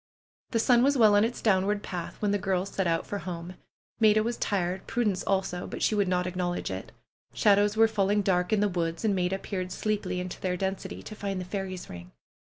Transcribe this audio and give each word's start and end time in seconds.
The 0.49 0.57
sun 0.57 0.81
was 0.81 0.97
well 0.97 1.15
on 1.15 1.23
its 1.23 1.43
downward 1.43 1.83
path 1.83 2.19
when 2.23 2.31
the 2.31 2.39
girls 2.39 2.69
set 2.69 2.87
out 2.87 3.05
for 3.05 3.19
home. 3.19 3.53
Maida 3.99 4.23
was 4.23 4.35
tired; 4.35 4.87
Prudence 4.87 5.21
also, 5.21 5.67
but 5.67 5.83
she 5.83 5.93
would 5.93 6.07
not 6.07 6.25
acknowledge 6.25 6.71
it. 6.71 6.91
Shadows 7.35 7.77
were 7.77 7.87
fall 7.87 8.09
ing 8.09 8.23
dark 8.23 8.51
in 8.51 8.61
the 8.61 8.67
woods, 8.67 9.05
and 9.05 9.13
Maida 9.13 9.37
peered 9.37 9.71
sleepily 9.71 10.19
into 10.19 10.41
their 10.41 10.57
density, 10.57 11.03
to 11.03 11.13
find 11.13 11.39
the 11.39 11.45
fairies' 11.45 11.87
ring. 11.87 12.13